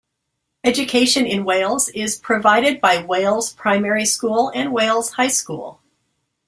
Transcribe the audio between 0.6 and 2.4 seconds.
Education in Wales is